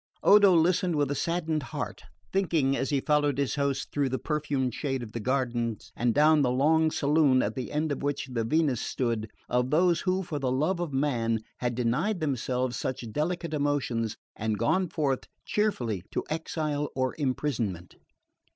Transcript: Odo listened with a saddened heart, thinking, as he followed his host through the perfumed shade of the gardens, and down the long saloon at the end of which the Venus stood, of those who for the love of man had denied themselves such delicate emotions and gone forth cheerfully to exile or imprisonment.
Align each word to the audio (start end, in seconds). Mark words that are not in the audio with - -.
Odo 0.23 0.51
listened 0.55 0.95
with 0.95 1.11
a 1.11 1.13
saddened 1.13 1.61
heart, 1.61 2.01
thinking, 2.33 2.75
as 2.75 2.89
he 2.89 2.99
followed 3.01 3.37
his 3.37 3.53
host 3.53 3.91
through 3.91 4.09
the 4.09 4.17
perfumed 4.17 4.73
shade 4.73 5.03
of 5.03 5.11
the 5.11 5.19
gardens, 5.19 5.91
and 5.95 6.11
down 6.15 6.41
the 6.41 6.49
long 6.49 6.89
saloon 6.89 7.43
at 7.43 7.53
the 7.53 7.71
end 7.71 7.91
of 7.91 8.01
which 8.01 8.25
the 8.25 8.43
Venus 8.43 8.81
stood, 8.81 9.29
of 9.47 9.69
those 9.69 10.01
who 10.01 10.23
for 10.23 10.39
the 10.39 10.51
love 10.51 10.79
of 10.79 10.91
man 10.91 11.39
had 11.59 11.75
denied 11.75 12.19
themselves 12.19 12.75
such 12.77 13.11
delicate 13.11 13.53
emotions 13.53 14.17
and 14.35 14.57
gone 14.57 14.89
forth 14.89 15.27
cheerfully 15.45 16.01
to 16.09 16.23
exile 16.31 16.89
or 16.95 17.13
imprisonment. 17.19 17.93